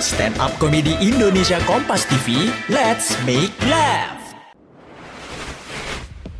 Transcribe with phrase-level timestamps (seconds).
[0.00, 4.16] Stand up komedi Indonesia Kompas TV, let's make laugh.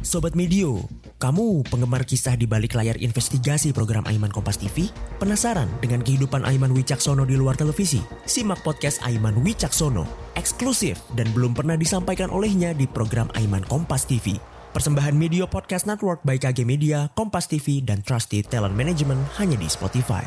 [0.01, 0.89] Sobat Medio,
[1.21, 4.89] kamu penggemar kisah di balik layar investigasi program Aiman Kompas TV?
[5.21, 8.01] Penasaran dengan kehidupan Aiman Wicaksono di luar televisi?
[8.25, 10.09] Simak podcast Aiman Wicaksono,
[10.41, 14.41] eksklusif dan belum pernah disampaikan olehnya di program Aiman Kompas TV.
[14.73, 19.69] Persembahan Media Podcast Network by KG Media, Kompas TV, dan Trusted Talent Management hanya di
[19.69, 20.25] Spotify.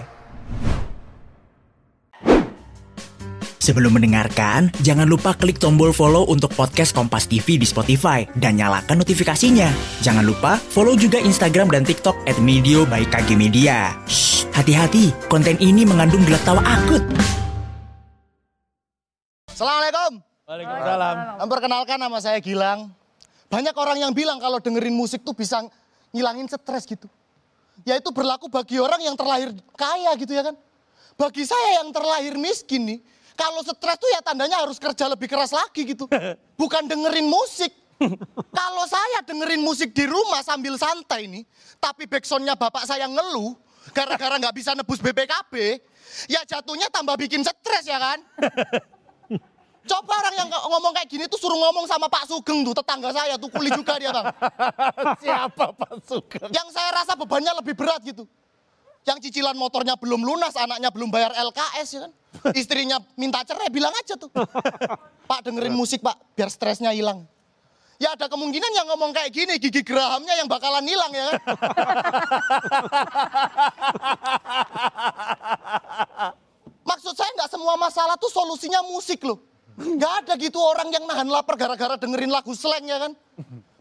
[3.63, 8.99] Sebelum mendengarkan, jangan lupa klik tombol follow untuk podcast Kompas TV di Spotify dan nyalakan
[8.99, 9.71] notifikasinya.
[10.03, 13.95] Jangan lupa follow juga Instagram dan TikTok at Medio by KG Media.
[14.03, 16.99] Shh, hati-hati, konten ini mengandung gelak tawa akut.
[19.47, 20.19] Assalamualaikum.
[20.43, 21.15] Waalaikumsalam.
[21.47, 22.91] Memperkenalkan nama saya Gilang.
[23.47, 25.63] Banyak orang yang bilang kalau dengerin musik tuh bisa
[26.11, 27.07] ngilangin stres gitu.
[27.87, 30.55] Ya itu berlaku bagi orang yang terlahir kaya gitu ya kan.
[31.15, 32.99] Bagi saya yang terlahir miskin nih,
[33.33, 36.05] kalau stres tuh ya tandanya harus kerja lebih keras lagi gitu.
[36.61, 37.71] Bukan dengerin musik.
[38.51, 41.43] kalau saya dengerin musik di rumah sambil santai nih,
[41.79, 43.55] tapi backsoundnya bapak saya ngeluh,
[43.95, 45.79] gara-gara nggak bisa nebus BPKB,
[46.27, 48.19] ya jatuhnya tambah bikin stres ya kan.
[49.83, 53.35] Coba orang yang ngomong kayak gini tuh suruh ngomong sama Pak Sugeng tuh, tetangga saya
[53.35, 54.31] tuh kuli juga dia bang.
[55.23, 56.47] Siapa Pak Sugeng?
[56.55, 58.23] Yang saya rasa bebannya lebih berat gitu.
[59.03, 62.11] Yang cicilan motornya belum lunas, anaknya belum bayar LKS ya kan.
[62.59, 64.31] Istrinya minta cerai, bilang aja tuh.
[65.27, 67.27] Pak dengerin musik pak, biar stresnya hilang.
[68.01, 71.39] Ya ada kemungkinan yang ngomong kayak gini, gigi gerahamnya yang bakalan hilang ya kan.
[76.89, 79.39] Maksud saya nggak semua masalah tuh solusinya musik loh.
[79.79, 83.15] Nggak ada gitu orang yang nahan lapar gara-gara dengerin lagu slang ya kan.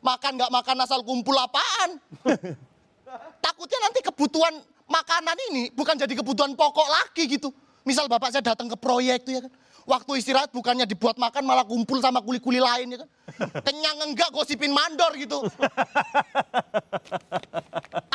[0.02, 1.98] Makan nggak makan asal kumpul apaan.
[3.44, 4.54] Takutnya nanti kebutuhan
[4.92, 7.48] makanan ini bukan jadi kebutuhan pokok lagi gitu.
[7.82, 9.52] Misal bapak saya datang ke proyek tuh ya kan.
[9.82, 13.08] Waktu istirahat bukannya dibuat makan malah kumpul sama kuli-kuli lain ya kan.
[13.66, 15.42] Kenyang enggak gosipin mandor gitu.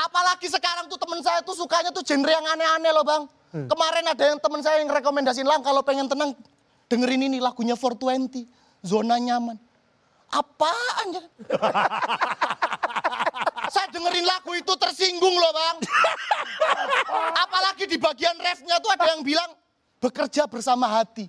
[0.07, 3.23] Apalagi sekarang tuh temen saya tuh sukanya tuh genre yang aneh-aneh loh bang.
[3.67, 6.35] Kemarin ada yang temen saya yang rekomendasiin lang kalau pengen tenang
[6.87, 8.47] dengerin ini lagunya 420
[8.85, 9.57] zona nyaman.
[10.27, 11.23] Apaan ya?
[13.67, 15.77] saya dengerin lagu itu tersinggung loh bang.
[17.43, 19.51] Apalagi di bagian refnya tuh ada yang bilang
[19.99, 21.27] bekerja bersama hati.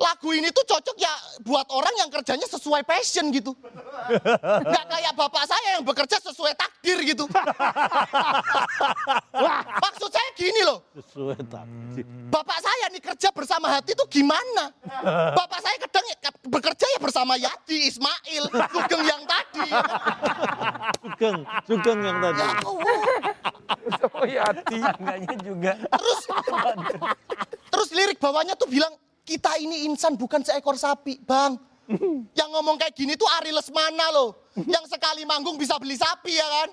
[0.00, 1.12] Lagu ini tuh cocok ya
[1.44, 3.52] buat orang yang kerjanya sesuai passion gitu.
[4.40, 7.28] Nggak kayak bapak saya yang bekerja sesuai takdir gitu.
[9.84, 10.80] Maksud saya gini loh.
[10.96, 12.08] Sesuai takdir.
[12.32, 14.72] Bapak saya nih kerja bersama hati tuh gimana?
[15.36, 19.68] Bapak saya kadang ya- bekerja ya bersama Yati, Ismail, Sugeng yang tadi.
[21.20, 22.40] Sugeng, Sugeng yang tadi.
[22.40, 22.96] Ya Allah.
[24.16, 25.72] Oh Yati, enggaknya juga.
[25.76, 26.20] Terus,
[27.68, 28.96] terus lirik bawahnya tuh bilang,
[29.28, 31.60] kita ini insan bukan seekor sapi, bang.
[32.32, 34.48] Yang ngomong kayak gini tuh Ari Lesmana loh.
[34.64, 36.68] Yang sekali manggung bisa beli sapi ya kan.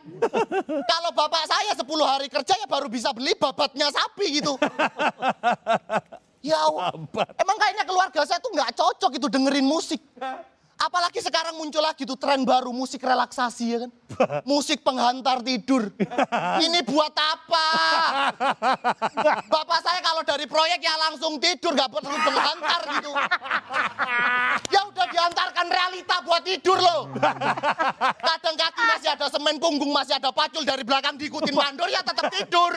[0.64, 4.56] Kalau bapak saya 10 hari kerja ya baru bisa beli babatnya sapi gitu.
[6.40, 6.96] Ya Allah.
[7.36, 10.00] Emang kayaknya keluarga saya tuh nggak cocok itu dengerin musik.
[10.78, 13.92] Apalagi sekarang muncul lagi tuh tren baru musik relaksasi ya kan.
[14.52, 15.90] Musik penghantar tidur.
[16.62, 17.66] Ini buat apa?
[19.50, 23.12] Bapak saya kalau dari proyek ya langsung tidur nggak perlu penghantar gitu.
[24.70, 27.10] Ya udah diantarkan realita buat tidur loh.
[28.22, 32.30] Kadang kaki masih ada semen punggung masih ada pacul dari belakang diikutin mandor ya tetap
[32.30, 32.74] tidur.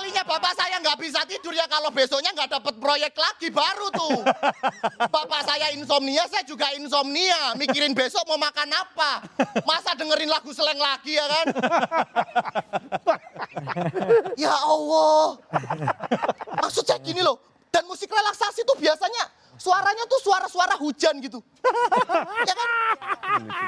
[0.00, 4.24] Sekalinya bapak saya nggak bisa tidur ya kalau besoknya nggak dapat proyek lagi baru tuh.
[5.12, 7.52] Bapak saya insomnia, saya juga insomnia.
[7.60, 9.28] Mikirin besok mau makan apa.
[9.68, 11.46] Masa dengerin lagu seleng lagi ya kan?
[14.48, 15.36] ya Allah.
[16.64, 17.36] Maksud saya gini loh.
[17.68, 19.28] Dan musik relaksasi tuh biasanya
[19.60, 21.44] suaranya tuh suara-suara hujan gitu.
[22.48, 22.70] ya kan?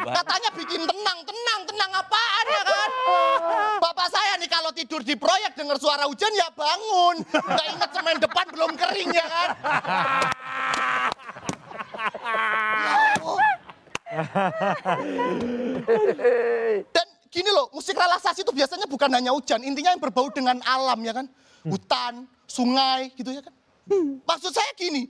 [0.09, 2.91] Katanya bikin tenang, tenang, tenang apaan ya kan?
[3.85, 7.25] Bapak saya nih kalau tidur di proyek denger suara hujan ya bangun.
[7.33, 9.49] Gak inget semen depan belum kering ya kan?
[16.93, 21.01] Dan gini loh, musik relaksasi itu biasanya bukan hanya hujan, intinya yang berbau dengan alam
[21.01, 21.25] ya kan.
[21.65, 23.55] Hutan, sungai gitu ya kan.
[24.29, 25.09] Maksud saya gini,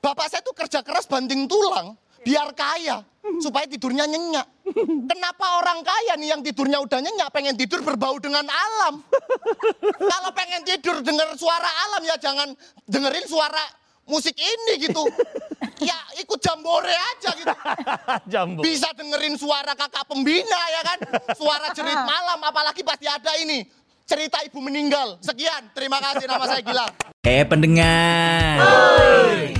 [0.00, 3.02] bapak saya tuh kerja keras banting tulang biar kaya
[3.38, 4.46] supaya tidurnya nyenyak.
[5.06, 9.02] Kenapa orang kaya nih yang tidurnya udah nyenyak pengen tidur berbau dengan alam?
[9.98, 12.54] Kalau pengen tidur denger suara alam ya jangan
[12.86, 13.62] dengerin suara
[14.06, 15.02] musik ini gitu.
[15.82, 17.54] Ya ikut jambore aja gitu.
[18.62, 20.98] Bisa dengerin suara kakak pembina ya kan.
[21.34, 23.82] Suara jerit malam apalagi pasti ada ini.
[24.12, 25.16] cerita ibu meninggal.
[25.22, 26.92] Sekian, terima kasih nama saya Gilang.
[27.22, 28.58] Eh pendengar,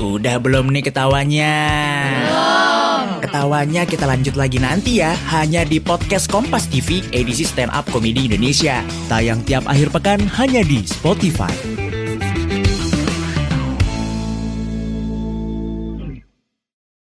[0.03, 1.55] udah belum nih ketawanya?
[3.23, 8.27] Ketawanya kita lanjut lagi nanti ya, hanya di podcast Kompas TV edisi Stand Up Comedy
[8.27, 8.83] Indonesia.
[9.07, 11.82] Tayang tiap akhir pekan hanya di Spotify.